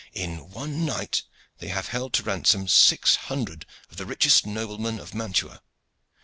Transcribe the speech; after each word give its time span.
In 0.13 0.49
one 0.49 0.83
night 0.83 1.21
they 1.59 1.67
have 1.67 1.89
held 1.89 2.13
to 2.13 2.23
ransom 2.23 2.67
six 2.67 3.15
hundred 3.15 3.67
of 3.91 3.97
the 3.97 4.05
richest 4.07 4.47
noblemen 4.47 4.99
of 4.99 5.13
Mantua. 5.13 5.61